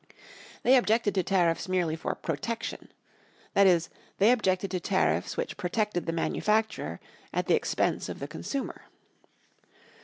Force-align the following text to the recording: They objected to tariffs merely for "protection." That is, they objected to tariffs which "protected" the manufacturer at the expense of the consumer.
They 0.63 0.77
objected 0.77 1.13
to 1.13 1.21
tariffs 1.21 1.69
merely 1.69 1.95
for 1.95 2.15
"protection." 2.15 2.91
That 3.53 3.67
is, 3.67 3.89
they 4.17 4.31
objected 4.31 4.71
to 4.71 4.79
tariffs 4.79 5.37
which 5.37 5.57
"protected" 5.57 6.07
the 6.07 6.11
manufacturer 6.11 6.99
at 7.31 7.45
the 7.45 7.53
expense 7.53 8.09
of 8.09 8.17
the 8.17 8.27
consumer. 8.27 8.85